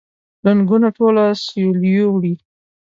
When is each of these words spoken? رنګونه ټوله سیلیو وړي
رنګونه 0.45 0.87
ټوله 0.97 1.23
سیلیو 1.45 2.05
وړي 2.13 2.33